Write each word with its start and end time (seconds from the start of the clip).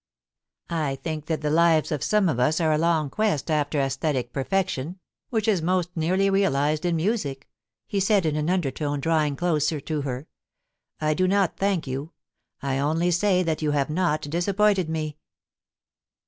* 0.43 0.69
I 0.87 0.95
think 0.95 1.27
that 1.27 1.41
the 1.41 1.51
lives 1.51 1.91
of 1.91 2.03
some 2.03 2.27
of 2.27 2.39
us 2.39 2.59
are 2.59 2.73
a 2.73 2.77
long 2.79 3.11
quest 3.11 3.51
after 3.51 3.79
aesthetic 3.79 4.33
perfection, 4.33 4.97
which 5.29 5.47
is 5.47 5.61
most 5.61 5.95
nearly 5.95 6.27
realised 6.27 6.85
in 6.85 6.95
music,' 6.95 7.47
he 7.85 7.99
said 7.99 8.25
in 8.25 8.35
an 8.35 8.49
undertone, 8.49 8.99
drawing 8.99 9.35
closer 9.35 9.79
to 9.79 10.01
her. 10.01 10.27
* 10.65 10.69
I 10.99 11.13
do 11.13 11.27
not 11.27 11.55
thank 11.57 11.85
you; 11.85 12.13
I 12.63 12.79
only 12.79 13.11
say 13.11 13.43
that 13.43 13.61
you 13.61 13.69
have 13.77 13.91
not 13.91 14.23
disappointed 14.23 14.89
me.' 14.89 15.19